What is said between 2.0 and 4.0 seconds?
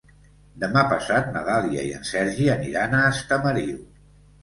Sergi aniran a Estamariu.